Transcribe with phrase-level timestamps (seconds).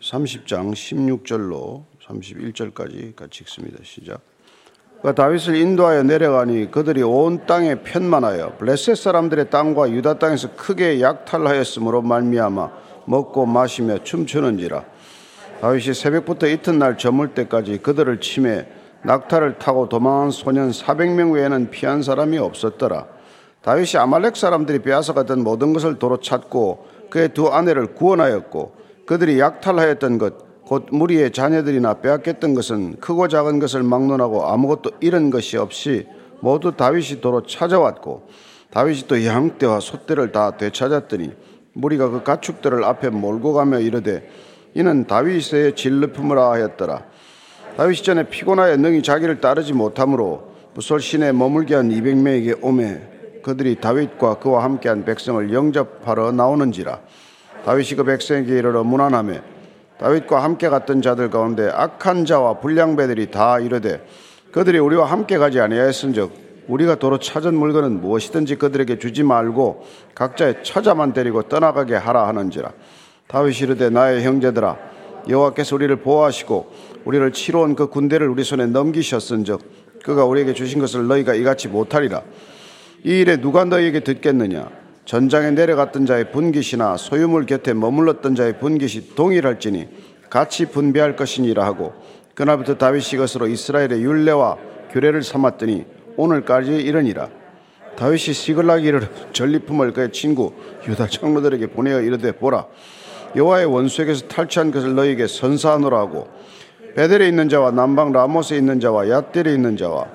[0.00, 3.78] 30장 16절로 31절까지 같이 읽습니다.
[3.82, 4.20] 시작.
[5.02, 12.02] 그 다윗을 인도하여 내려가니 그들이 온 땅에 편만하여 블레셋 사람들의 땅과 유다 땅에서 크게 약탈하였으므로
[12.02, 12.70] 말미암아
[13.06, 14.84] 먹고 마시며 춤추는지라
[15.62, 18.66] 다윗이 새벽부터 이튿날 저물 때까지 그들을 침해
[19.04, 23.06] 낙타를 타고 도망한 소년 400명 외에는 피한 사람이 없었더라
[23.62, 28.79] 다윗이 아말렉 사람들이 빼앗아갔던 모든 것을 도로 찾고 그의 두 아내를 구원하였고
[29.10, 35.56] 그들이 약탈하였던 것 곧 무리의 자녀들이나 빼앗겼던 것은 크고 작은 것을 막론하고 아무것도 잃은 것이
[35.56, 36.06] 없이
[36.38, 38.28] 모두 다윗이 도로 찾아왔고
[38.70, 41.32] 다윗이 또 양떼와 소떼를 다 되찾았더니
[41.72, 44.30] 무리가 그 가축들을 앞에 몰고 가며 이르되
[44.74, 47.02] 이는 다윗의 진르품이라 하였더라.
[47.76, 54.38] 다윗이 전에 피곤하여 능히 자기를 따르지 못하므로 부솔 시내 머물게 한 200명에게 오매 그들이 다윗과
[54.38, 57.00] 그와 함께한 백성을 영접하러 나오는지라
[57.64, 59.34] 다윗이 그 백성에게 이르러 문안하며
[59.98, 64.04] 다윗과 함께 갔던 자들 가운데 악한 자와 불량배들이 다 이르되
[64.52, 69.84] 그들이 우리와 함께 가지 아니하였은즉 우리가 도로 찾은 물건은 무엇이든지 그들에게 주지 말고
[70.14, 72.72] 각자의 처자만 데리고 떠나가게 하라 하는지라.
[73.26, 74.76] 다윗이 이르되 나의 형제들아
[75.28, 76.72] 여호와께서 우리를 보호하시고
[77.04, 79.60] 우리를 치러 온 그 군대를 우리 손에 넘기셨은즉
[80.04, 82.22] 그가 우리에게 주신 것을 너희가 이같이 못하리라.
[83.04, 84.79] 이 일에 누가 너희에게 듣겠느냐
[85.10, 89.88] 전장에 내려갔던 자의 분깃이나 소유물 곁에 머물렀던 자의 분깃이 동일할지니
[90.30, 91.92] 같이 분배할 것이니라 하고
[92.36, 94.56] 그날부터 다윗이 것으로 이스라엘의 율례와
[94.92, 95.84] 규례를 삼았더니
[96.16, 97.28] 오늘까지 이르니라.
[97.96, 100.52] 다윗이 시글라기를 전리품을 그의 친구
[100.86, 102.66] 유다 장로들에게 보내어 이르되 보라
[103.34, 106.28] 여호와의 원수에게서 탈취한 것을 너희에게 선사하노라 하고
[106.94, 110.06] 베델에 있는 자와 남방 라모스에 있는 자와 얏델에 있는 자와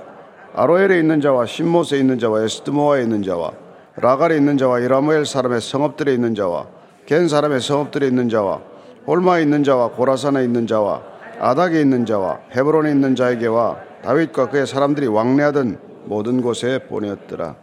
[0.54, 3.65] 아로엘에 있는 자와 신못에 있는 자와 에스드모아에 있는 자와
[3.98, 6.68] 라갈에 있는 자와 이라무엘 사람의 성읍들에 있는 자와
[7.06, 8.62] 겐 사람의 성읍들에 있는 자와
[9.08, 11.04] 홀마에 있는 자와 고라산에 있는 자와
[11.40, 17.56] 아닥에 있는 자와 헤브론에 있는 자에게와 다윗과 그의 사람들이 왕래하던 모든 곳에 보내었더라.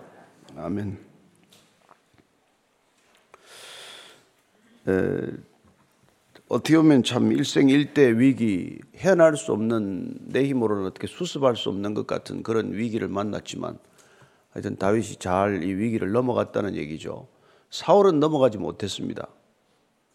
[0.56, 0.98] 아멘.
[4.88, 4.92] 에,
[6.48, 12.06] 어떻게 보면 참 일생일대 위기 헤어날 수 없는 내 힘으로는 어떻게 수습할 수 없는 것
[12.06, 13.78] 같은 그런 위기를 만났지만
[14.52, 17.26] 하여튼 다윗이 잘 이 위기를 넘어갔다는 얘기죠.
[17.70, 19.28] 사울은 넘어가지 못했습니다.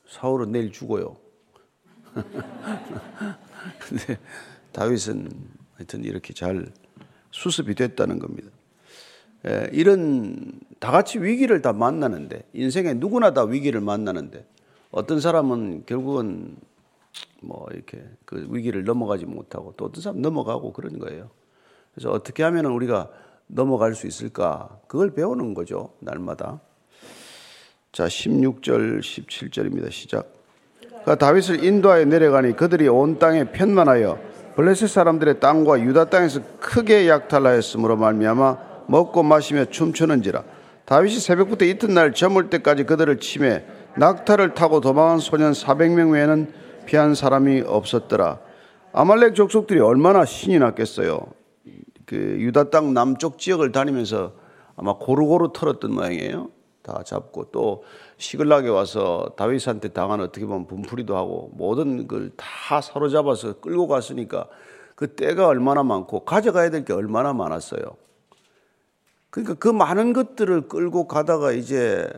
[0.08, 1.18] 사울은 내일 죽어요.
[3.80, 4.18] 근데
[4.72, 5.30] 다윗은
[5.76, 6.72] 하여튼 이렇게 잘
[7.32, 8.50] 수습이 됐다는 겁니다.
[9.48, 14.48] 예, 이런 다 같이 위기를 다 만나는데 인생에 누구나 다 위기를 만나는데
[14.92, 16.58] 어떤 사람은 결국은
[17.42, 21.30] 뭐 이렇게 그 위기를 넘어가지 못하고 또 어떤 사람 넘어가고 그런 거예요.
[21.94, 23.10] 그래서 어떻게 하면 우리가
[23.48, 24.70] 넘어갈 수 있을까?
[24.88, 26.60] 그걸 배우는 거죠, 날마다.
[27.92, 29.92] 자, 16절, 17절입니다.
[29.92, 30.34] 시작.
[31.06, 34.20] 그 다윗을 인도하여 내려가니 그들이 온 땅에 편만하여
[34.58, 38.58] 블레셋 사람들의 땅과 유다 땅에서 크게 약탈하였으므로 말미암아
[38.88, 40.44] 먹고 마시며 춤추는지라
[40.86, 43.64] 다윗이 새벽부터 이튿날 저물 때까지 그들을 침해
[43.98, 46.52] 낙타를 타고 도망한 소년 400명 외에는
[46.86, 48.40] 피한 사람이 없었더라.
[48.94, 51.37] 아말렉 족속들이 얼마나 신이 났겠어요.
[52.08, 54.34] 그 유다 땅 남쪽 지역을 다니면서
[54.78, 56.50] 아마 고루고루 털었던 모양이에요.
[56.82, 57.84] 다 잡고 또
[58.18, 64.48] 시글락에 와서 다윗한테 당한 어떻게 보면 분풀이도 하고 모든 걸 다 사로잡아서 끌고 갔으니까
[64.96, 67.82] 그 때가 얼마나 많고 가져가야 될 게 얼마나 많았어요.
[69.30, 72.10] 그러니까 그 많은 것들을 끌고 가다가 이제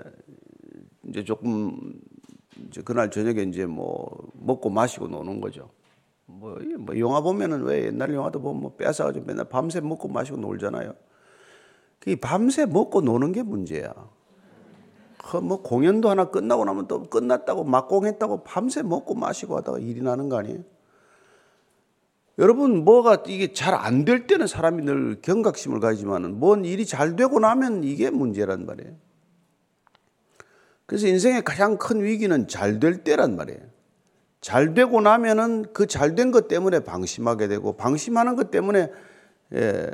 [1.08, 1.94] 이제 조금
[2.68, 5.72] 이제 그날 저녁에 이제 뭐 먹고 마시고 노는 거죠.
[6.30, 10.94] 뭐, 뭐 영화 보면은 왜 옛날 영화도 보면 뭐 뺏어가지고 맨날 밤새 먹고 마시고 놀잖아요.
[12.00, 13.94] 그 밤새 먹고 노는 게 문제야.
[15.30, 20.38] 그뭐 공연도 하나 끝나고 나면 또 끝났다고 막공했다고 밤새 먹고 마시고 하다가 일이 나는 거
[20.38, 20.60] 아니에요?
[22.38, 27.40] 여러분 뭐가 이게 잘 안 될 때는 사람이 늘 경각심을 가지만은 뭔 일이 잘 되고
[27.40, 28.96] 나면 이게 문제란 말이에요.
[30.86, 33.60] 그래서 인생의 가장 큰 위기는 잘 될 때란 말이에요.
[34.42, 38.90] 잘 되고 나면은 그 잘 된 것 때문에 방심하게 되고 방심하는 것 때문에
[39.54, 39.90] 예,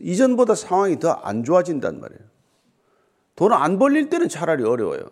[0.00, 2.20] 이전보다 상황이 더 안 좋아진단 말이에요.
[3.36, 5.02] 돈 안 벌릴 때는 차라리 어려워요.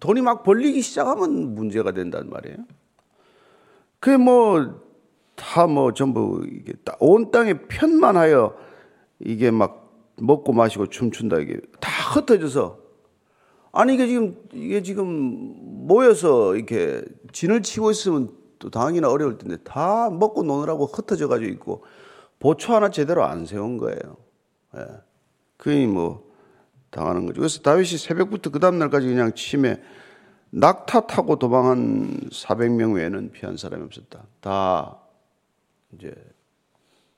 [0.00, 2.58] 돈이 막 벌리기 시작하면 문제가 된단 말이에요.
[4.00, 4.80] 그게 뭐,
[5.34, 8.54] 다 뭐 전부 이게 온 땅에 편만 하여
[9.18, 12.78] 이게 막 먹고 마시고 춤춘다 이게 다 흩어져서
[13.76, 15.06] 아니 이게 지금 이게 지금
[15.86, 18.30] 모여서 이렇게 진을 치고 있으면
[18.60, 21.84] 또 당하기나 어려울 텐데 다 먹고 노느라고 흩어져 가지고 있고
[22.38, 24.16] 보초 하나 제대로 안 세운 거예요.
[24.76, 24.86] 예.
[25.56, 26.30] 그니 뭐
[26.90, 27.40] 당하는 거죠.
[27.40, 29.82] 그래서 다윗이 새벽부터 그 다음 날까지 그냥 침에
[30.50, 34.22] 낙타 타고 도망한 400명 외에는 피한 사람이 없었다.
[34.40, 34.98] 다
[35.92, 36.14] 이제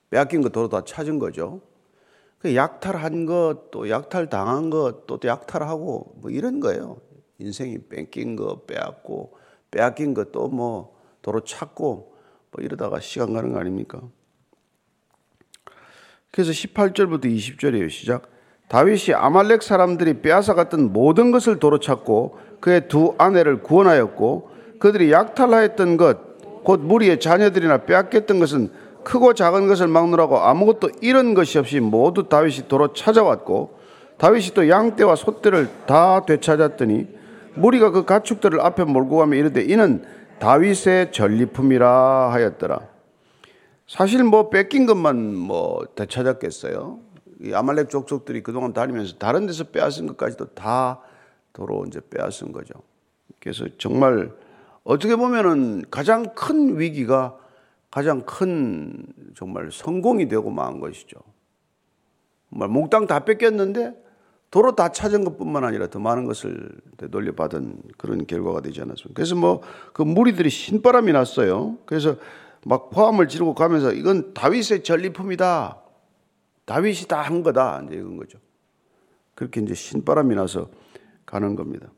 [0.08, 1.60] 빼앗긴 거 도로 다 찾은 거죠.
[2.38, 6.98] 그 약탈한 것, 또 약탈 당한 것, 또 약탈하고 뭐 이런 거예요.
[7.38, 9.36] 인생이 뺏긴 거 빼앗고
[9.70, 12.14] 빼앗긴 것또뭐 도로 찾고
[12.50, 14.00] 뭐 이러다가 시간 가는 거 아닙니까?
[16.30, 17.90] 그래서 18절부터 20절이에요.
[17.90, 18.30] 시작.
[18.68, 25.96] 다윗이 아말렉 사람들이 빼앗아 갔던 모든 것을 도로 찾고 그의 두 아내를 구원하였고 그들이 약탈하였던
[25.96, 28.70] 것, 곧 무리의 자녀들이나 빼앗겼던 것은
[29.06, 33.78] 크고 작은 것을 막느라고 아무것도 잃은 것이 없이 모두 다윗이 도로 찾아왔고
[34.18, 37.06] 다윗이 또 양떼와 소떼를 다 되찾았더니
[37.54, 40.04] 무리가 그 가축들을 앞에 몰고 가며 이르되 이는
[40.40, 42.80] 다윗의 전리품이라 하였더라.
[43.86, 46.98] 사실 뭐 뺏긴 것만 뭐 되찾았겠어요.
[47.44, 50.98] 이 아말렉 족속들이 그동안 다니면서 다른 데서 빼앗은 것까지도 다
[51.52, 52.74] 도로 이제 빼앗은 거죠.
[53.38, 54.32] 그래서 정말
[54.82, 57.36] 어떻게 보면은 가장 큰 위기가
[57.96, 61.18] 가장 큰 정말 성공이 되고 만 것이죠.
[62.50, 63.94] 정말 몽땅 다 뺏겼는데
[64.50, 66.68] 도로 다 찾은 것뿐만 아니라 더 많은 것을
[67.10, 69.14] 돌려받은 그런 결과가 되지 않았습니까?
[69.14, 69.62] 그래서 뭐
[69.94, 71.78] 그 무리들이 신바람이 났어요.
[71.86, 72.16] 그래서
[72.66, 75.80] 막 포함을 지르고 가면서 이건 다윗의 전리품이다.
[76.66, 77.82] 다윗이 다 한 거다.
[77.86, 78.38] 이제 이건 거죠.
[79.34, 80.68] 그렇게 이제 신바람이 나서
[81.24, 81.88] 가는 겁니다.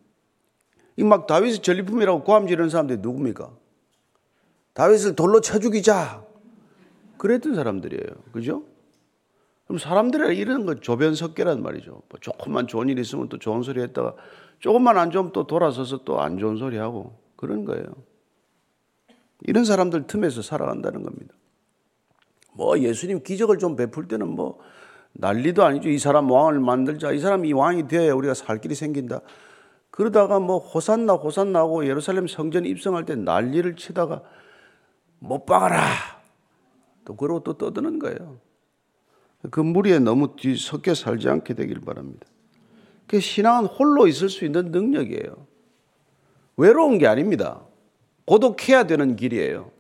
[0.97, 3.51] 이 막 다윗의 전리품이라고 고함 지르는 사람들이 누굽니까?
[4.79, 6.25] 다윗을 돌로 쳐 죽이자.
[7.17, 8.05] 그랬던 사람들이에요.
[8.31, 8.63] 그죠?
[9.67, 11.91] 그럼 사람들이 이런 거 조변석계란 말이죠.
[12.09, 14.15] 뭐 조금만 좋은 일 있으면 또 좋은 소리 했다가
[14.61, 17.85] 조금만 안 좋으면 또 돌아서서 또 안 좋은 소리 하고 그런 거예요.
[19.41, 21.35] 이런 사람들 틈에서 살아간다는 겁니다.
[22.53, 24.61] 뭐 예수님 기적을 좀 베풀 때는 뭐
[25.15, 25.89] 난리도 아니죠.
[25.89, 27.11] 이 사람 왕을 만들자.
[27.11, 29.23] 이 사람이 왕이 되어야 우리가 살 길이 생긴다.
[29.91, 34.23] 그러다가 뭐 호산나 호산나 하고 예루살렘 성전 입성할 때 난리를 치다가
[35.19, 35.83] 못 박아라.
[37.05, 38.39] 또 그러고 또 떠드는 거예요.
[39.51, 42.27] 그 무리에 너무 뒤섞여 살지 않게 되길 바랍니다.
[43.07, 45.47] 그 신앙은 홀로 있을 수 있는 능력이에요.
[46.57, 47.63] 외로운 게 아닙니다.
[48.27, 49.71] 고독해야 되는 길이에요.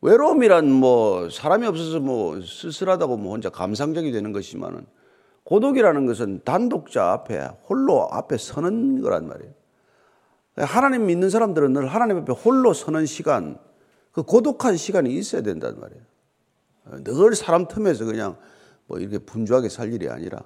[0.00, 4.86] 외로움이란 뭐 사람이 없어서 뭐 쓸쓸하다고 뭐 혼자 감상적이 되는 것이지만은
[5.44, 9.52] 고독이라는 것은 단독자 앞에 홀로 앞에 서는 거란 말이에요.
[10.56, 13.58] 하나님 믿는 사람들은 늘 하나님 앞에 홀로 서는 시간,
[14.18, 16.02] 그 고독한 시간이 있어야 된단 말이에요.
[17.04, 18.36] 늘 사람 틈에서 그냥
[18.88, 20.42] 뭐 이렇게 분주하게 살 일이 아니라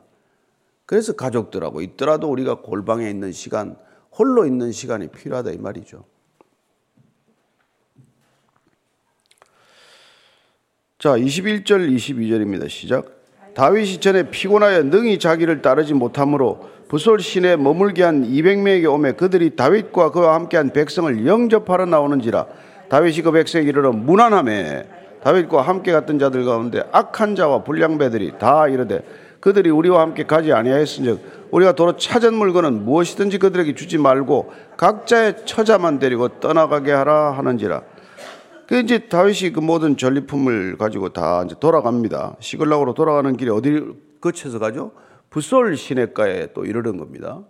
[0.84, 3.78] 그래서 가족들하고 있더라도 우리가 골방에 있는 시간,
[4.10, 6.04] 홀로 있는 시간이 필요하다 이 말이죠.
[10.98, 12.68] 자, 21절 22절입니다.
[12.68, 13.22] 시작.
[13.54, 20.10] 다윗이 전에 피곤하여 능히 자기를 따르지 못하므로 부솔 시내 머물게 한 200명에게 오매 그들이 다윗과
[20.10, 24.86] 그와 함께한 백성을 영접하러 나오는지라 다윗이 그 백성에게 이르러 무난함에
[25.24, 29.02] 다윗과 함께 갔던 자들 가운데 악한 자와 불량배들이 다 이르되
[29.40, 36.00] 그들이 우리와 함께 가지 아니하였은즉 우리가 도로 찾은 물건은 무엇이든지 그들에게 주지 말고 각자의 처자만
[36.00, 37.80] 데리고 떠나가게 하라 하는지라.
[38.66, 42.36] 그 이제 다윗이 그 모든 전리품을 가지고 다 이제 돌아갑니다.
[42.40, 44.92] 시글락으로 돌아가는 길에 어디를 거쳐서 가죠?
[45.30, 47.40] 부솔 시내가에 또 이르는 겁니다.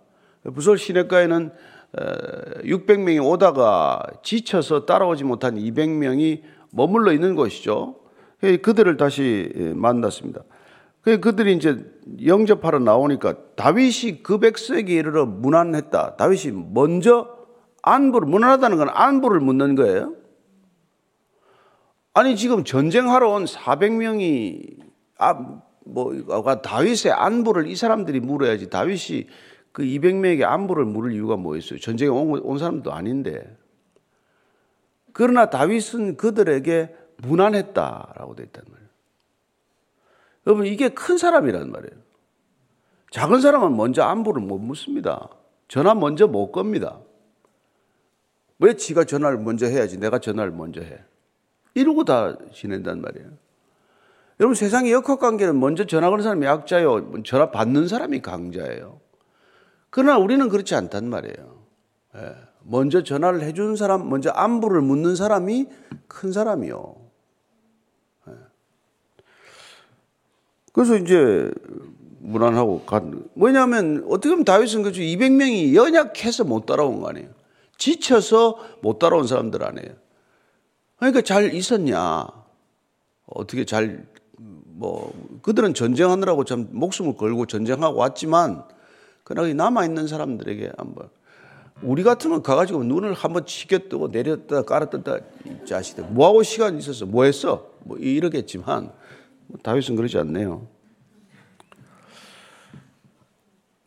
[0.55, 1.51] 부솔 시내가에는
[1.95, 6.41] 600명이 오다가 지쳐서 따라오지 못한 200명이
[6.71, 7.95] 머물러 있는 곳이죠.
[8.61, 10.41] 그들을 다시 예, 만났습니다.
[11.03, 11.85] 그들이 이제
[12.25, 16.15] 영접하러 나오니까 다윗이 그 백성에게 이르러 문안했다.
[16.15, 17.27] 다윗이 먼저
[17.81, 20.15] 안부를, 문안하다는 건 안부를 묻는 거예요.
[22.13, 24.77] 아니, 지금 전쟁하러 온 400명이,
[25.17, 25.33] 아,
[25.85, 26.13] 뭐,
[26.61, 28.69] 다윗의 안부를 이 사람들이 물어야지.
[28.69, 29.27] 다윗이
[29.73, 31.79] 그 200명에게 안부를 물을 이유가 뭐 있어요?
[31.79, 33.57] 전쟁에 온, 온 사람도 아닌데.
[35.11, 38.89] 그러나 다윗은 그들에게 무난했다라고 되어 있단 말이에요.
[40.45, 42.01] 여러분, 이게 큰 사람이란 말이에요.
[43.11, 45.29] 작은 사람은 먼저 안부를 못 묻습니다.
[45.67, 46.99] 전화 먼저 못 겁니다.
[48.59, 50.99] 왜 지가 전화를 먼저 해야지 내가 전화를 먼저 해.
[51.73, 53.27] 이러고 다 지낸단 말이에요.
[54.39, 57.23] 여러분 세상의 역학 관계는 먼저 전화 거는 사람이 약자요.
[57.23, 58.99] 전화 받는 사람이 강자예요.
[59.95, 61.65] 그러나 우리는 그렇지 않단 말이에요.
[62.15, 62.35] 예.
[62.63, 65.67] 먼저 전화를 해주는 사람, 먼저 안부를 묻는 사람이
[66.07, 66.95] 큰 사람이요.
[68.27, 68.31] 예.
[70.73, 71.51] 그래서 이제
[72.21, 73.23] 무난하고 간.
[73.35, 77.29] 뭐냐면 어떻게 보면 다윗은 그죠 200명이 연약해서 못 따라온 거 아니에요.
[77.77, 79.93] 지쳐서 못 따라온 사람들 아니에요.
[80.97, 82.25] 그러니까 잘 있었냐?
[83.27, 84.07] 어떻게 잘,
[84.39, 88.63] 뭐, 그들은 전쟁하느라고 참 목숨을 걸고 전쟁하고 왔지만,
[89.23, 91.09] 그러나 남아있는 사람들에게 한번
[91.81, 97.23] 우리 같으면 가가지고 눈을 한번 치겨 뜨고 내렸다 깔았다 이 자식들 뭐하고 시간 있었어 뭐
[97.25, 98.91] 했어 뭐 이러겠지만
[99.47, 100.67] 뭐 다윗은 그러지 않네요.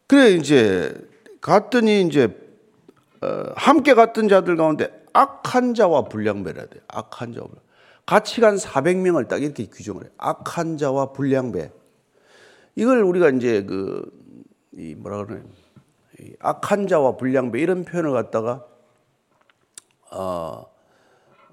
[0.07, 0.95] 그래 이제
[1.41, 2.37] 갔더니 이제
[3.23, 6.81] 어, 함께 갔던 자들 가운데 악한 자와 불량배라 돼.
[6.89, 7.49] 악한 자와
[8.05, 10.09] 같이 간 400명을 딱 이렇게 규정을 해.
[10.19, 11.73] 악한 자와 불량배.
[12.77, 14.09] 이걸 우리가 이제 그
[14.77, 15.45] 이 뭐라 그러냐
[16.41, 18.67] 악한 자와 불량배 이런 표현을 갖다가
[20.11, 20.67] 어,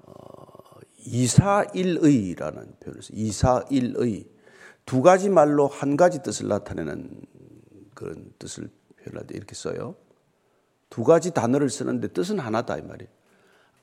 [0.02, 3.10] 어, 이사일의라는 표현을 써.
[3.12, 4.26] 이사일의
[4.86, 7.22] 두 가지 말로 한 가지 뜻을 나타내는
[7.94, 8.70] 그런 뜻을
[9.02, 9.96] 표현할 이렇게 써요.
[10.88, 13.10] 두 가지 단어를 쓰는데 뜻은 하나다 이 말이에요.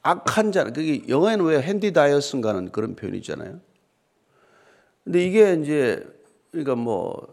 [0.03, 3.60] 악한 자, 그게 영어에는 왜 핸디 다이어스인가는 그런 표현이 있잖아요.
[5.03, 6.07] 근데 이게 이제
[6.51, 7.27] 그러니까 뭐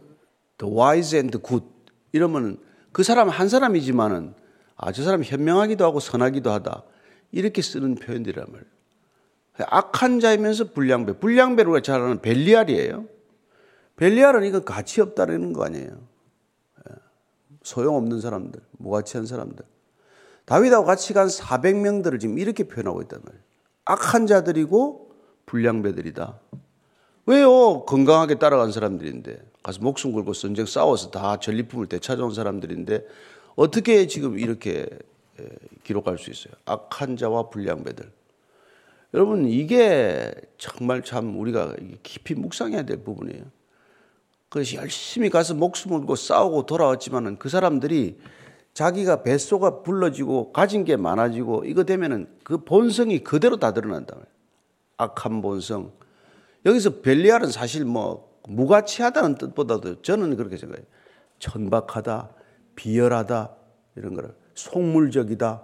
[0.59, 1.67] the wise and good
[2.13, 2.59] 이러면
[2.93, 4.35] 그 사람 한 사람이지만은
[4.77, 6.85] 아, 저 사람 현명하기도 하고 선하기도 하다.
[7.33, 8.79] 이렇게 쓰는 표현들이란 말이에요.
[9.67, 11.19] 악한 자이면서 불량배.
[11.19, 13.07] 불량배로 우리가 잘 아는 벨리알이에요.
[13.97, 15.91] 벨리알은 이건 가치 없다는 거 아니에요.
[15.91, 16.95] 예.
[17.65, 19.65] 소용없는 사람들, 무가치한 사람들.
[20.45, 23.43] 다윗하고 같이 간 400명들을 지금 이렇게 표현하고 있단 말이에요.
[23.85, 25.13] 악한 자들이고
[25.47, 26.39] 불량배들이다.
[27.29, 27.85] 왜요?
[27.85, 33.07] 건강하게 따라간 사람들인데 가서 목숨 걸고 전쟁 싸워서 다 전리품을 되찾아온 사람들인데
[33.55, 34.89] 어떻게 지금 이렇게
[35.85, 36.55] 기록할 수 있어요?
[36.65, 38.11] 악한 자와 불량배들.
[39.13, 43.45] 여러분 이게 정말 참 우리가 깊이 묵상해야 될 부분이에요.
[44.49, 48.17] 그래서 열심히 가서 목숨 걸고 싸우고 돌아왔지만은 그 사람들이
[48.73, 54.17] 자기가 뱃속가 불러지고 가진 게 많아지고 이거 되면은 그 본성이 그대로 다 드러난다.
[54.97, 55.98] 악한 본성.
[56.69, 60.87] 여기서 벨리알은 사실 뭐 무가치하다는 뜻보다도 저는 그렇게 생각해요.
[61.39, 62.31] 천박하다,
[62.77, 63.55] 비열하다
[63.97, 65.63] 이런 거를 속물적이다.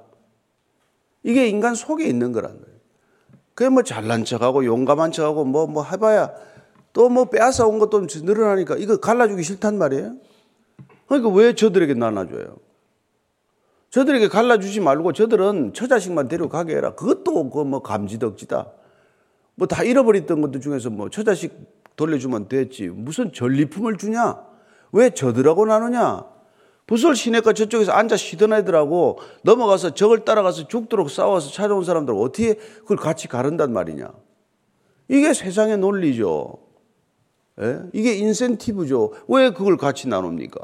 [1.23, 2.75] 이게 인간 속에 있는 거란 거예요.
[3.55, 6.33] 그게 뭐 잘난 척하고 용감한 척하고 뭐뭐 뭐 해봐야
[6.93, 10.17] 또 뭐 빼앗아 온 것도 늘어나니까 이거 갈라주기 싫단 말이에요.
[11.07, 12.57] 그러니까 왜 저들에게 나눠줘요?
[13.91, 16.95] 저들에게 갈라주지 말고 저들은 처자식만 데려가게 해라.
[16.95, 18.71] 그것도 그 뭐 감지덕지다.
[19.57, 21.53] 뭐 다 잃어버렸던 것들 중에서 뭐 처자식
[21.97, 22.89] 돌려주면 됐지.
[22.89, 24.43] 무슨 전리품을 주냐?
[24.93, 26.25] 왜 저들하고 나누냐?
[26.87, 32.97] 부설 시내가 저쪽에서 앉아 쉬던 애들하고 넘어가서 적을 따라가서 죽도록 싸워서 찾아온 사람들 어떻게 그걸
[32.97, 34.13] 같이 가른단 말이냐?
[35.09, 36.59] 이게 세상의 논리죠.
[37.61, 37.81] 예?
[37.93, 39.13] 이게 인센티브죠.
[39.29, 40.61] 왜 그걸 같이 나눕니까?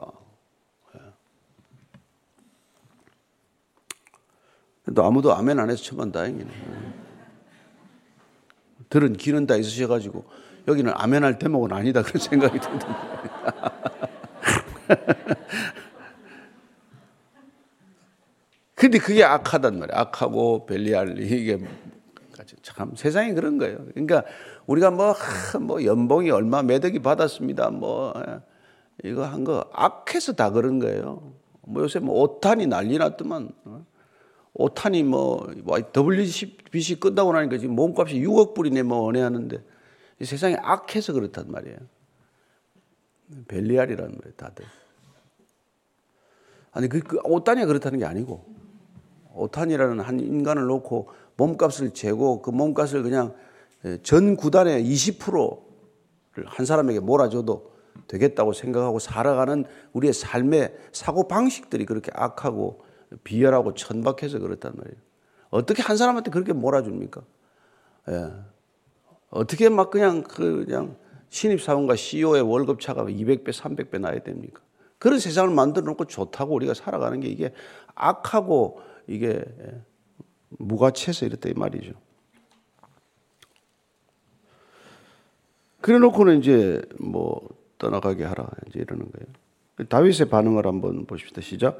[4.94, 6.50] 또 아무도 아멘 안 해서 천만 다행이네.
[8.90, 10.25] 들은 귀는 다 있으셔가지고
[10.68, 12.87] 여기는 아멘 할 대목은 아니다 그런 생각이 든다.
[18.75, 19.99] 근데 그게 악하단 말이야.
[19.99, 21.59] 악하고 벨리알 이게
[22.62, 23.78] 참 세상이 그런 거예요.
[23.94, 24.25] 그러니까
[24.66, 25.14] 우리가 뭐,
[25.61, 27.70] 뭐 연봉이 얼마 매덕이 받았습니다.
[27.70, 28.14] 뭐
[29.04, 31.32] 이거 한 거 악해서 다 그런 거예요.
[31.62, 33.50] 뭐 요새 뭐 오탄이 난리 났더만.
[34.54, 34.64] 어?
[34.64, 39.62] 오탄이 뭐, 뭐 WBC 끝나고 나니까 지금 몸값이 6억 불이네 뭐 은혜하는데
[40.25, 41.78] 세상에 악해서 그렇단 말이에요.
[43.49, 44.64] 벨리알이라는 말이에요, 다들.
[46.73, 48.45] 아니, 그, 그 오탄이 그렇다는 게 아니고
[49.35, 53.35] 오탄이라는 한 인간을 놓고 몸값을 재고 그 몸값을 그냥
[54.02, 57.71] 전 구단의 20%를 한 사람에게 몰아줘도
[58.09, 62.83] 되겠다고 생각하고 살아가는 우리의 삶의 사고 방식들이 그렇게 악하고
[63.25, 65.00] 비열하고 천박해서 그렇단 말이에요.
[65.50, 67.23] 어떻게 한 사람한테 그렇게 몰아줍니까?
[68.11, 68.33] 예.
[69.31, 70.97] 어떻게 막 그냥 그 그냥
[71.29, 74.62] 신입사원과 CEO의 월급 차가 200배, 300배 나야 됩니까?
[74.99, 77.52] 그런 세상을 만들어 놓고 좋다고 우리가 살아가는 게 이게
[77.95, 79.83] 악하고 이게 예,
[80.50, 81.93] 무가치해서 이랬다 이 말이죠.
[85.81, 87.40] 그래 놓고는 이제 뭐
[87.79, 89.88] 떠나가게 하라 이제 이러는 거예요.
[89.88, 91.40] 다윗의 반응을 한번 보십시다.
[91.40, 91.79] 시작.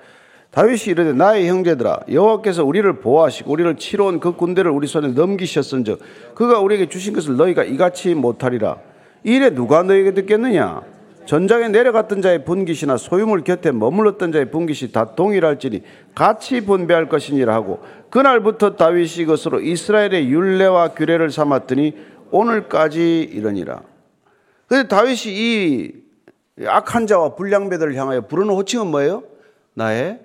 [0.50, 6.00] 다윗이 이르되 나의 형제들아 여호와께서 우리를 보호하시고 우리를 치러 온 그 군대를 우리 손에 넘기셨은즉
[6.35, 8.78] 그가 우리에게 주신 것을 너희가 이같이 못하리라
[9.23, 10.83] 이래 누가 너에게 듣겠느냐
[11.26, 15.83] 전장에 내려갔던 자의 분깃이나 소유물 곁에 머물렀던 자의 분깃이 다 동일할지니
[16.14, 17.80] 같이 분배할 것이니라 하고
[18.11, 21.97] 그날부터 다윗이 이것으로 이스라엘의 율례와 규례를 삼았더니
[22.33, 23.83] 오늘까지 이러니라.
[24.66, 25.92] 근데 다윗이 이
[26.66, 29.23] 악한 자와 불량배들을 향하여 부르는 호칭은 뭐예요?
[29.75, 30.19] 나의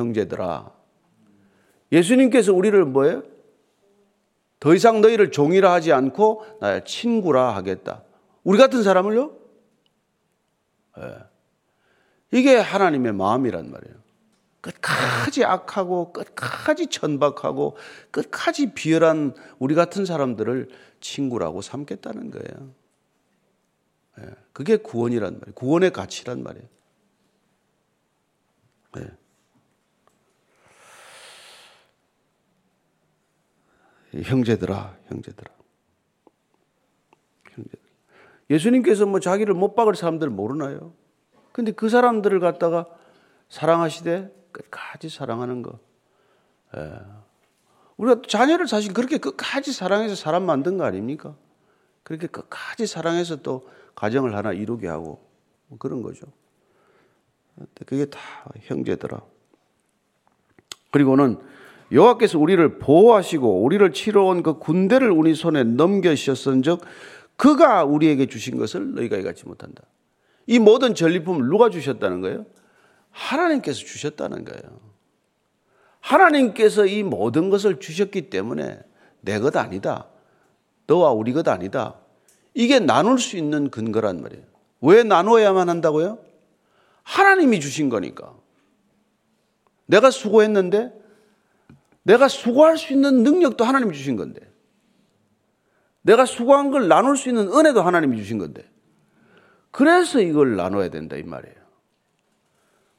[0.00, 0.72] 형제들아.
[1.92, 3.22] 예수님께서 우리를 뭐예요?
[4.58, 8.02] 더 이상 너희를 종이라 하지 않고 나의 친구라 하겠다.
[8.44, 9.36] 우리 같은 사람을요?
[10.98, 11.16] 네.
[12.32, 14.00] 이게 하나님의 마음이란 말이에요.
[14.60, 17.76] 끝까지 악하고 끝까지 천박하고
[18.10, 20.68] 끝까지 비열한 우리 같은 사람들을
[21.00, 22.74] 친구라고 삼겠다는 거예요.
[24.20, 25.54] 예, 그게 구원이란 말이에요.
[25.54, 26.68] 구원의 가치란 말이에요.
[28.96, 29.06] 네.
[34.14, 35.50] 형제들아, 형제들아.
[37.52, 37.70] 형제
[38.50, 40.92] 예수님께서 뭐 자기를 못 박을 사람들 모르나요?
[41.52, 42.86] 근데 그 사람들을 갖다가
[43.48, 45.78] 사랑하시되 끝까지 사랑하는 거.
[46.76, 46.98] 예.
[47.96, 51.36] 우리가 자녀를 사실 그렇게 끝까지 사랑해서 사람 만든 거 아닙니까?
[52.02, 55.24] 그렇게 끝까지 사랑해서 또 가정을 하나 이루게 하고
[55.68, 56.26] 뭐 그런 거죠.
[57.86, 58.20] 그게 다
[58.62, 59.20] 형제더라.
[60.90, 61.40] 그리고는
[61.92, 66.80] 여호와께서 우리를 보호하시고 우리를 치러 온 그 군대를 우리 손에 넘겨주셨은즉
[67.36, 69.82] 그가 우리에게 주신 것을 너희가 갖지 못한다.
[70.46, 72.46] 이 모든 전리품을 누가 주셨다는 거예요?
[73.10, 74.80] 하나님께서 주셨다는 거예요.
[76.00, 78.80] 하나님께서 이 모든 것을 주셨기 때문에
[79.20, 80.06] 내 것 아니다.
[80.86, 81.96] 너와 우리 것 아니다.
[82.54, 84.44] 이게 나눌 수 있는 근거란 말이에요.
[84.80, 86.18] 왜 나누어야만 한다고요?
[87.02, 88.34] 하나님이 주신 거니까.
[89.86, 90.92] 내가 수고했는데
[92.02, 94.40] 내가 수고할 수 있는 능력도 하나님이 주신 건데.
[96.02, 98.68] 내가 수고한 걸 나눌 수 있는 은혜도 하나님이 주신 건데.
[99.70, 101.60] 그래서 이걸 나눠야 된다 이 말이에요.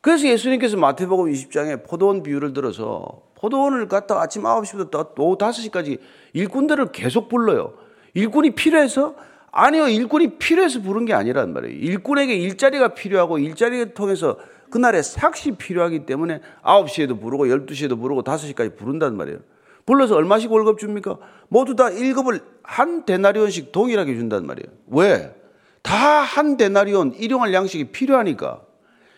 [0.02, 6.00] 그래서 예수님께서 마태복음 20장에 포도원 비유를 들어서 포도원을 갖다 아침 9시부터 오후 5시까지
[6.34, 7.74] 일꾼들을 계속 불러요.
[8.14, 9.16] 일꾼이 필요해서
[9.52, 11.76] 아니요, 일꾼이 필요해서 부른 게 아니란 말이에요.
[11.76, 14.38] 일꾼에게 일자리가 필요하고 일자리를 통해서
[14.72, 19.40] 그날에 삭시 필요하기 때문에 9시에도 부르고 12시에도 부르고 5시까지 부른단 말이에요.
[19.86, 21.18] 불러서 얼마씩 월급 줍니까?
[21.50, 24.68] 모두 다 1급을 한 데나리온씩 동일하게 준단 말이에요.
[24.88, 25.36] 왜?
[25.82, 28.66] 다 한 데나리온 일용할 양식이 필요하니까.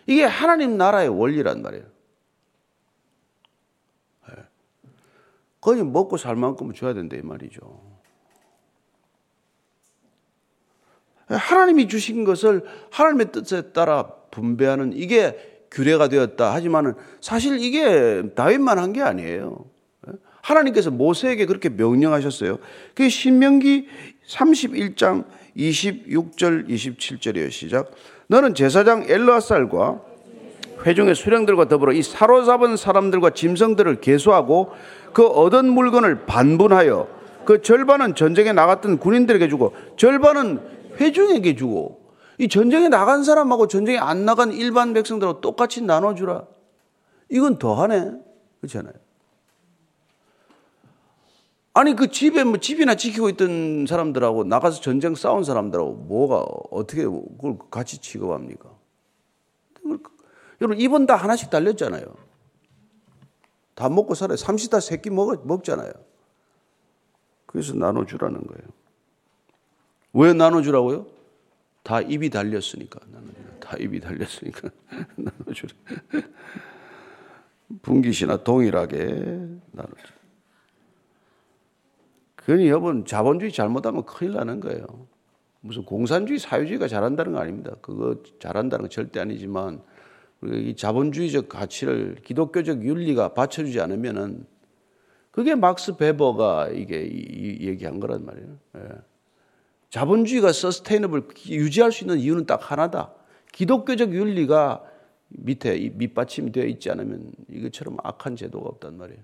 [0.06, 1.84] 이게 하나님 나라의 원리란 말이에요.
[5.60, 7.80] 거의 먹고 살 만큼은 줘야 된다 이 말이죠.
[11.26, 16.52] 하나님이 주신 것을 하나님의 뜻에 따라 분배하는 이게 규례가 되었다.
[16.54, 19.64] 하지만은 사실 이게 다윗만 한 게 아니에요.
[20.40, 22.58] 하나님께서 모세에게 그렇게 명령하셨어요.
[22.94, 23.88] 그게 신명기
[24.28, 25.24] 31장
[25.56, 27.50] 26절 27절이에요.
[27.50, 27.90] 시작.
[28.28, 30.00] 너는 제사장 엘르아살과
[30.86, 34.72] 회중의 수령들과 더불어 이 사로잡은 사람들과 짐승들을 계수하고
[35.12, 37.08] 그 얻은 물건을 반분하여
[37.46, 40.60] 그 절반은 전쟁에 나갔던 군인들에게 주고 절반은
[41.00, 42.03] 회중에게 주고
[42.38, 46.46] 이 전쟁에 나간 사람하고 전쟁에 안 나간 일반 백성들하고 똑같이 나눠주라.
[47.28, 48.12] 이건 더하네.
[48.60, 48.94] 그렇잖아요.
[51.74, 57.58] 아니 그 집에 뭐 집이나 지키고 있던 사람들하고 나가서 전쟁 싸운 사람들하고 뭐가 어떻게 그걸
[57.70, 58.70] 같이 취급합니까?
[60.60, 62.04] 여러분 입은 다 하나씩 달렸잖아요.
[63.74, 64.36] 다 먹고 살아요.
[64.36, 65.92] 삼시다 새끼 먹, 먹잖아요.
[67.46, 68.62] 그래서 나눠주라는 거예요.
[70.12, 71.06] 왜 나눠주라고요?
[71.84, 72.98] 다 입이 달렸으니까.
[73.60, 74.70] 다 입이 달렸으니까.
[75.16, 75.72] 나눠주라.
[77.82, 78.96] 분기시나 동일하게
[79.70, 80.14] 나눠주라.
[82.36, 84.84] 그러니 여러분 자본주의 잘못하면 큰일 나는 거예요.
[85.60, 87.74] 무슨 공산주의, 사회주의가 잘한다는 거 아닙니다.
[87.80, 89.82] 그거 잘한다는 건 절대 아니지만
[90.42, 94.46] 이 자본주의적 가치를 기독교적 윤리가 받쳐주지 않으면은
[95.30, 97.02] 그게 막스 베버가 이게
[97.60, 98.58] 얘기한 거란 말이에요.
[98.76, 99.13] 예.
[99.94, 103.12] 자본주의가 서스테이너블 유지할 수 있는 이유는 딱 하나다.
[103.52, 104.82] 기독교적 윤리가
[105.28, 109.20] 밑에 밑받침이 되어 있지 않으면 이것처럼 악한 제도가 없단 말이에요.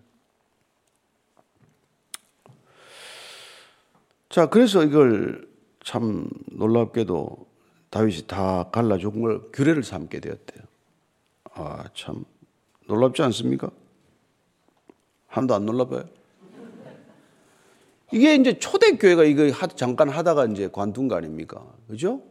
[4.29, 5.49] 자, 그래서 이걸
[5.83, 7.49] 참 놀랍게도
[7.91, 10.63] 다윗이 다 갈라준 걸 규례를 삼게 되었대요.
[11.55, 12.25] 아, 참
[12.87, 13.73] 놀랍지 않습니까?
[15.27, 16.20] 하나도 안 놀라봐요.
[18.13, 21.65] 이게 이제 초대교회가 이거 잠깐 하다가 이제 관둔 거 아닙니까?
[21.89, 22.23] 그죠?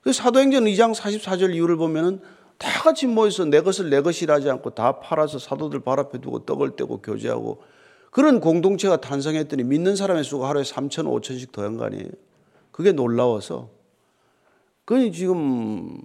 [0.00, 2.20] 그 사도행전 2장 44절 이유를 보면은
[2.58, 6.44] 다 같이 모여서 내 것을 내 것이라 하지 않고 다 팔아서 사도들 발 앞에 두고
[6.44, 7.62] 떡을 떼고 교제하고
[8.10, 12.06] 그런 공동체가 탄생했더니 믿는 사람의 수가 하루에 3천, 5천씩 더한 거 아니에요?
[12.70, 13.70] 그게 놀라워서.
[14.84, 15.98] 그니 지금,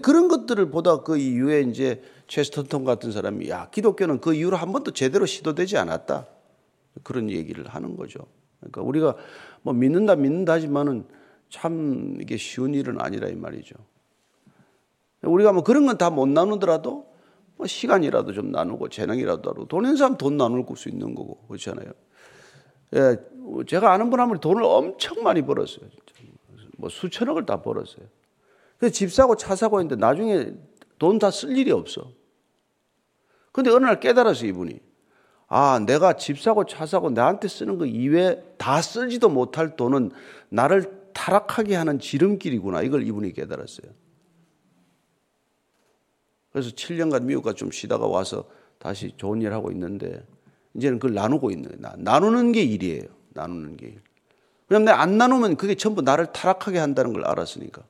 [0.00, 4.92] 그런 것들을 보다 그 이후에 이제 체스턴턴 같은 사람이 야, 기독교는 그 이후로 한 번도
[4.92, 6.26] 제대로 시도되지 않았다.
[7.02, 8.20] 그런 얘기를 하는 거죠.
[8.60, 9.16] 그러니까 우리가
[9.62, 11.06] 뭐 믿는다, 믿는다 하지만은
[11.50, 13.74] 참 이게 쉬운 일은 아니라 이 말이죠.
[15.22, 17.06] 우리가 뭐 그런 건 다 못 나누더라도
[17.56, 21.92] 뭐 시간이라도 좀 나누고 재능이라도 하고 돈 있는 사람 돈 나눌 수 있는 거고 그렇잖아요.
[22.94, 23.16] 예,
[23.66, 25.86] 제가 아는 분 한 분이 돈을 엄청 많이 벌었어요.
[26.76, 28.06] 뭐 수천억을 다 벌었어요.
[28.78, 30.52] 그래서 집 사고 차 사고 했는데 나중에
[30.98, 32.10] 돈 다 쓸 일이 없어.
[33.52, 34.80] 근데 어느 날 깨달았어요, 이분이.
[35.48, 40.10] 아, 내가 집 사고 차 사고 나한테 쓰는 거 이외에 다 쓰지도 못할 돈은
[40.48, 42.82] 나를 타락하게 하는 지름길이구나.
[42.82, 43.90] 이걸 이분이 깨달았어요.
[46.50, 48.44] 그래서 7년간 미국 가좀 쉬다가 와서
[48.78, 50.24] 다시 좋은 일 하고 있는데
[50.74, 51.96] 이제는 그걸 나누고 있는 거예요.
[51.98, 53.04] 나누는 게 일이에요.
[53.30, 54.00] 나누는 게 일.
[54.68, 57.82] 왜냐면 내가 안 나누면 그게 전부 나를 타락하게 한다는 걸 알았으니까.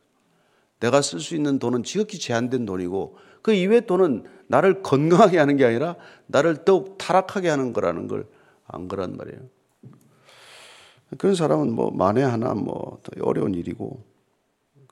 [0.80, 5.64] 내가 쓸 수 있는 돈은 지극히 제한된 돈이고 그 이외 돈은 나를 건강하게 하는 게
[5.64, 8.26] 아니라 나를 더욱 타락하게 하는 거라는 걸
[8.66, 9.40] 안 거란 말이에요.
[11.18, 14.02] 그런 사람은 뭐 만에 하나 뭐 어려운 일이고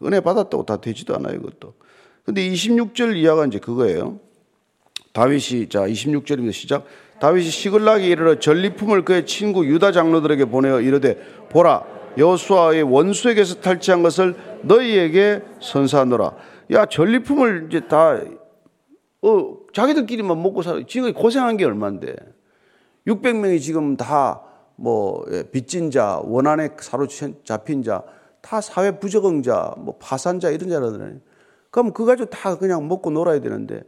[0.05, 1.75] 은혜 받았다고 다 되지도 않아요, 그것도.
[2.25, 4.21] 근데 26절 이하가 이제 그거예요.
[5.13, 6.53] 다윗이 자 26절입니다.
[6.53, 6.87] 시작.
[7.21, 11.17] 다윗이 시글락에 이르러 전리품을 그의 친구 유다 장로들에게 보내어 이르되
[11.51, 11.85] 보라
[12.19, 16.37] 여호수아의 원수에게서 탈취한 것을 너희에게 선사하노라.
[16.73, 18.21] 야 전리품을 이제 다
[19.23, 20.81] 어, 자기들끼리만 먹고 살아.
[20.87, 22.17] 지금 고생한 게 얼만데.
[23.07, 28.03] 600명이 지금 다뭐 예, 빚진 자, 원한에 사로잡힌 자,
[28.41, 31.19] 다 사회 부적응자, 뭐 파산자 이런 자라잖아요.
[31.71, 33.83] 그럼 그 가지고 다 그냥 먹고 놀아야 되는데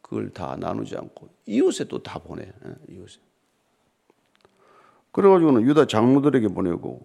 [0.00, 2.42] 그걸 다 나누지 않고 이웃에 또 다 보내.
[2.44, 3.20] 예, 이웃에.
[5.12, 7.04] 그래가지고는 유다 장로들에게 보내고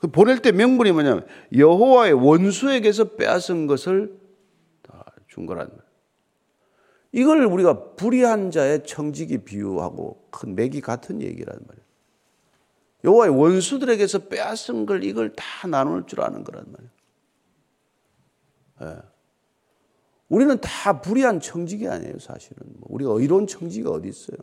[0.00, 4.18] 그 보낼 때 명분이 뭐냐면 여호와의 원수에게서 빼앗은 것을
[4.82, 5.70] 다 준 거란.
[7.12, 11.86] 이걸 우리가 불의한 자의 청지기 비유하고 큰 맥이 같은 얘기란 말이에요.
[13.04, 16.90] 여호와의 원수들에게서 빼앗은 걸 이걸 다 나눌 줄 아는 거란 말이에요.
[18.82, 19.02] 예.
[20.28, 22.58] 우리는 다 불의한 청지기 아니에요, 사실은.
[22.78, 24.38] 뭐 우리가 의로운 청지기가 어디 있어요?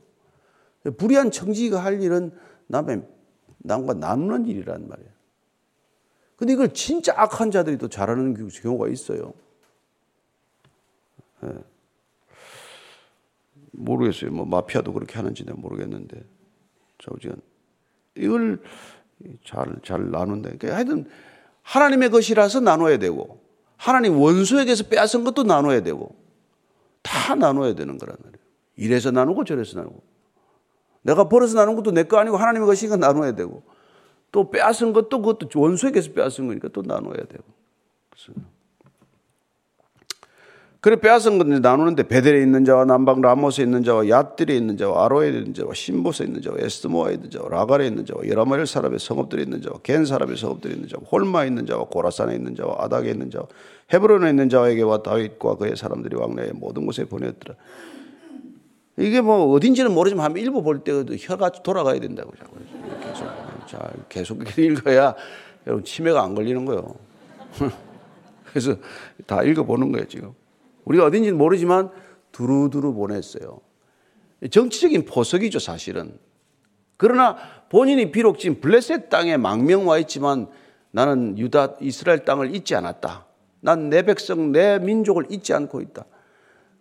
[0.98, 2.32] 불의한 청지기가 할 일은
[2.68, 3.04] 남의
[3.60, 5.12] 남과 나누는 일이란 말이에요.
[6.38, 9.34] 근데 이걸 진짜 악한 자들이 또 잘하는 경우가 있어요.
[11.44, 11.50] 예.
[13.72, 14.32] 모르겠어요.
[14.32, 16.24] 뭐 마피아도 그렇게 하는지 는 모르겠는데.
[17.00, 17.42] 저지간
[18.16, 18.62] 이걸
[19.46, 20.50] 잘, 잘 나눈다.
[20.50, 21.10] 그러니까 하여튼
[21.64, 23.40] 하나님의 것이라서 나눠야 되고
[23.76, 26.16] 하나님 원수에게서 빼앗은 것도 나눠야 되고
[27.04, 28.46] 다 나눠야 되는 거란 말이에요.
[28.76, 30.02] 이래서 나누고 저래서 나누고
[31.04, 33.64] 내가 벌어서 나눈 것도 내 거 아니고 하나님의 것이니까 나눠야 되고
[34.32, 37.44] 또 빼앗은 것도 그것도 원수에게서 빼앗은 거니까 또 나눠야 되고
[38.10, 38.34] 그래서
[40.80, 45.30] 그래 빼앗은 건데 나누는데 베델에 있는 자와 남방 라모스에 있는 자와 야뜰에 있는 자와 아로에
[45.30, 49.62] 있는 자와 신보스에 있는 자와 에스모아에 있는 자와 라갈에 있는 자와 여라마엘 사람의 성읍들에 있는
[49.62, 53.48] 자와 겐 사람의 성읍들에 있는 자와 홀마에 있는 자와 고라산에 있는 자와 아닥에 있는 자와
[53.92, 57.56] 헤브론에 있는 자에게와 다윗과 그의 사람들이 왕래의 모든 곳에 보냈더라.
[58.98, 62.56] 이게 뭐 어딘지는 모르지만 한 일부 볼 때도 혀가 돌아가야 된다고 자꾸
[63.02, 65.16] 계속 자 계속 읽어야
[65.66, 66.96] 여러분 치매가 안 걸리는 거예요.
[68.46, 68.76] 그래서
[69.26, 70.34] 다 읽어보는 거예요 지금.
[70.86, 71.92] 우리가 어딘지는 모르지만
[72.32, 73.60] 두루두루 보냈어요.
[74.50, 76.18] 정치적인 포석이죠, 사실은.
[76.96, 77.38] 그러나
[77.70, 80.48] 본인이 비록 지금 블레셋 땅에 망명 와 있지만
[80.92, 83.26] 나는 유다 이스라엘 땅을 잊지 않았다.
[83.62, 86.06] 난 내 백성, 내 민족을 잊지 않고 있다.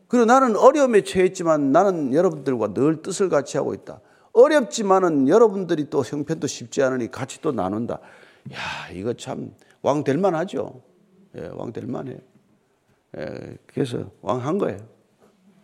[0.09, 4.01] 그리고 나는 어려움에 처했지만 나는 여러분들과 늘 뜻을 같이 하고 있다.
[4.42, 7.94] 어렵지만은 여러분들이 또 형편도 쉽지 않으니 같이 또 나눈다.
[8.53, 8.59] 야,
[8.92, 9.51] 이거 참
[9.83, 10.83] 왕 될 만 하죠.
[11.37, 12.16] 예, 왕 될 만 해.
[13.18, 14.79] 예, 그래서 왕 한 거예요.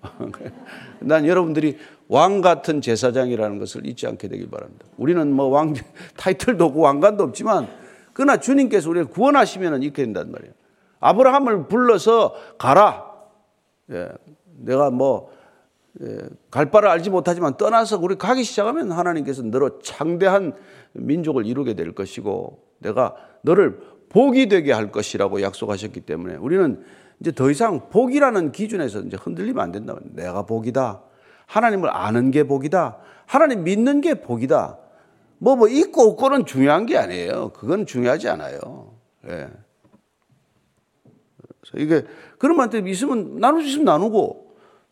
[1.00, 4.86] 난 여러분들이 왕 같은 제사장이라는 것을 잊지 않게 되길 바랍니다.
[4.96, 5.74] 우리는 뭐 왕
[6.16, 7.68] 타이틀도 없고 왕관도 없지만
[8.12, 10.52] 그러나 주님께서 우리를 구원하시면 있게 된단 말이에요.
[11.00, 13.10] 아브라함을 불러서 가라.
[13.90, 14.08] 예,
[14.58, 15.31] 내가 뭐, 예,
[16.50, 20.54] 갈 바를 알지 못하지만 떠나서 우리 가기 시작하면 하나님께서 너로 창대한
[20.92, 26.82] 민족을 이루게 될 것이고 내가 너를 복이 되게 할 것이라고 약속하셨기 때문에 우리는
[27.20, 29.96] 이제 더 이상 복이라는 기준에서 이제 흔들리면 안 된다.
[30.02, 31.02] 내가 복이다.
[31.46, 32.98] 하나님을 아는 게 복이다.
[33.26, 34.78] 하나님 믿는 게 복이다.
[35.38, 37.50] 뭐, 뭐, 있고 없고는 중요한 게 아니에요.
[37.54, 38.94] 그건 중요하지 않아요.
[39.26, 39.48] 예.
[41.60, 42.06] 그래서 이게,
[42.38, 44.41] 그런 만한테 있으면 나눌 수 있으면 나누고,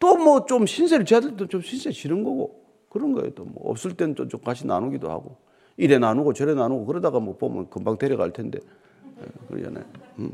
[0.00, 3.30] 또 뭐 좀 신세를 져야 될 때 좀 신세 지는 거고, 그런 거예요.
[3.34, 5.36] 또 뭐, 없을 때는 좀 같이 나누기도 하고,
[5.76, 8.58] 이래 나누고 저래 나누고, 그러다가 뭐 보면 금방 데려갈 텐데,
[9.20, 9.84] 예, 그러잖아요.
[10.18, 10.32] 음.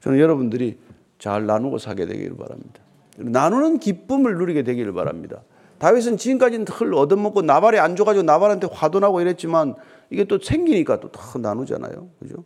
[0.00, 0.78] 저는 여러분들이
[1.18, 2.80] 잘 나누고 사게 되기를 바랍니다.
[3.18, 5.42] 나누는 기쁨을 누리게 되기를 바랍니다.
[5.78, 9.74] 다윗은 지금까지는 털 얻어먹고 나발에 안 줘가지고 나발한테 화도 나고 이랬지만
[10.10, 12.08] 이게 또 생기니까 또 다 나누잖아요.
[12.20, 12.44] 그죠?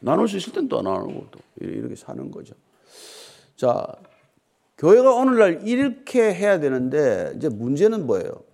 [0.00, 2.54] 나눌 수 있을 땐 또 나누고 또 이렇게 사는 거죠.
[3.56, 3.86] 자,
[4.84, 8.44] 교회가 오늘날 이렇게 해야 되는데 이제 문제는 뭐예요?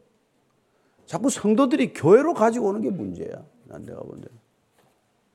[1.04, 3.44] 자꾸 성도들이 교회로 가지고 오는 게 문제야.
[3.64, 4.28] 난 내가 본 데.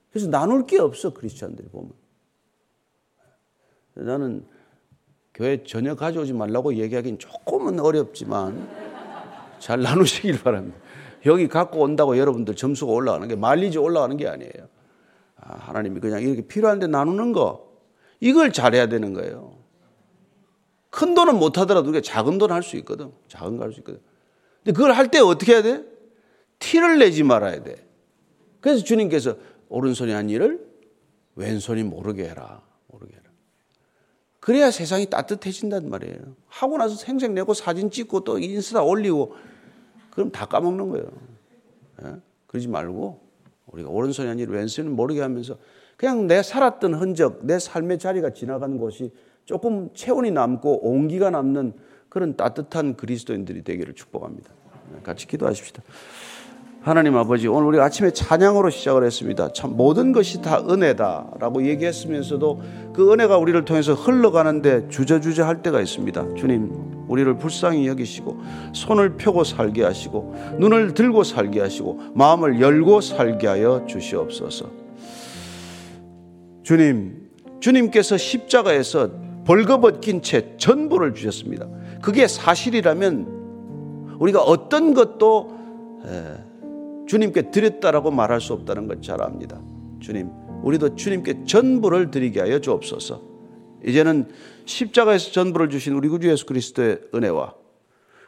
[0.09, 1.91] 그래서 나눌 게 없어, 크리스찬들이 보면.
[3.95, 4.45] 나는
[5.33, 8.69] 교회 전혀 가져오지 말라고 얘기하기는 조금은 어렵지만
[9.59, 10.77] 잘 나누시길 바랍니다.
[11.25, 14.69] 여기 갖고 온다고 여러분들 점수가 올라가는 게 말리지 올라가는 게 아니에요.
[15.41, 17.69] 아, 하나님이 그냥 이렇게 필요한데 나누는 거
[18.21, 19.54] 이걸 잘해야 되는 거예요.
[20.95, 23.11] 큰 돈은 못 하더라도 우리가 작은 돈 할 수 있거든.
[23.27, 23.99] 작은 거 할 수 있거든.
[24.63, 25.83] 근데 그걸 할 때 어떻게 해야 돼?
[26.59, 27.85] 티를 내지 말아야 돼.
[28.61, 29.35] 그래서 주님께서
[29.67, 30.65] 오른손이 한 일을
[31.35, 32.61] 왼손이 모르게 해라.
[32.87, 33.23] 모르게 해라.
[34.39, 36.17] 그래야 세상이 따뜻해진단 말이에요.
[36.47, 39.35] 하고 나서 생색 내고 사진 찍고 또 인스타 올리고
[40.11, 41.07] 그럼 다 까먹는 거예요.
[42.05, 42.15] 예?
[42.47, 43.19] 그러지 말고
[43.65, 45.57] 우리가 오른손이 한 일을 왼손이 모르게 하면서
[45.97, 49.11] 그냥 내 살았던 흔적, 내 삶의 자리가 지나가는 곳이
[49.45, 51.73] 조금 체온이 남고 온기가 남는
[52.09, 54.49] 그런 따뜻한 그리스도인들이 되기를 축복합니다.
[54.91, 55.83] 네, 같이 기도하십시다.
[56.81, 59.51] 하나님 아버지, 오늘 우리 아침에 찬양으로 시작을 했습니다.
[59.53, 62.61] 참 모든 것이 다 은혜다라고 얘기했으면서도
[62.93, 66.35] 그 은혜가 우리를 통해서 흘러가는데 주저주저 할 때가 있습니다.
[66.35, 68.39] 주님, 우리를 불쌍히 여기시고
[68.73, 74.69] 손을 펴고 살게 하시고 눈을 들고 살게 하시고 마음을 열고 살게 하여 주시옵소서.
[76.61, 77.29] 주님,
[77.59, 81.67] 주님께서 십자가에서 벌거벗긴 채 전부를 주셨습니다.
[82.01, 85.55] 그게 사실이라면 우리가 어떤 것도
[87.07, 89.61] 주님께 드렸다라고 말할 수 없다는 걸 잘 압니다.
[89.99, 90.29] 주님,
[90.63, 93.21] 우리도 주님께 전부를 드리게 하여 주옵소서.
[93.85, 94.29] 이제는
[94.65, 97.53] 십자가에서 전부를 주신 우리 구주 예수 그리스도의 은혜와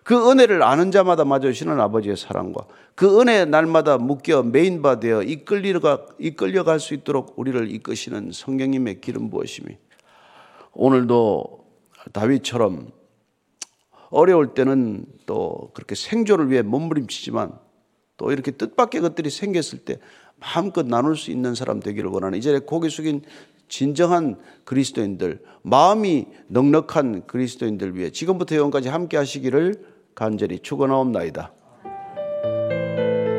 [0.04, 6.94] 그 은혜를 아는 자마다 맞으시는 아버지의 사랑과 그 은혜 날마다 묶여 메인바 되어 이끌려갈 수
[6.94, 9.78] 있도록 우리를 이끄시는 성령님의 기름 부으심이
[10.78, 11.66] 오늘도
[12.14, 12.92] 다윗처럼
[14.10, 17.52] 어려울 때는 또 그렇게 생존을 위해 몸부림치지만
[18.16, 20.00] 또 이렇게 뜻밖의 것들이 생겼을 때
[20.40, 23.22] 마음껏 나눌 수 있는 사람 되기를 원하는 이제 고개 숙인
[23.68, 29.84] 진정한 그리스도인들, 마음이 넉넉한 그리스도인들 위해 지금부터 영원까지 함께 하시기를
[30.16, 31.52] 간절히 축원하옵나이다.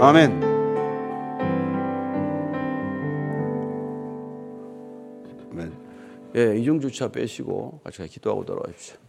[0.00, 0.47] 아멘.
[6.38, 9.07] 예, 이중 주차 빼시고 같이 기도하고 돌아가십시오.